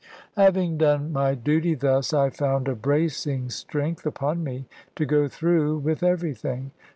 [0.35, 5.77] Having done my duty thus, I found a bracing strength upon me to go through
[5.77, 6.71] with everything.